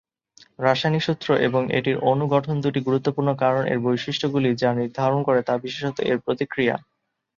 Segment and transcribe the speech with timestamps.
[0.59, 5.53] রাসায়নিক সূত্র এবং একটি অণুর গঠন দুটি গুরুত্বপূর্ণ কারণ এর বৈশিষ্ট্যগুলি যা নির্ধারণ করে, তা
[5.63, 6.75] বিশেষত এর প্রতিক্রিয়া।